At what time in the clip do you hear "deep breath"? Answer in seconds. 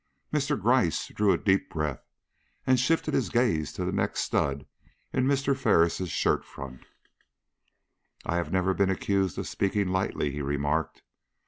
1.37-2.01